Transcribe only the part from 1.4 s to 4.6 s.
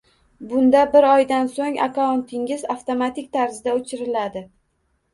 so’ng akkauntingiz avtomatik tarzda o’chiriladi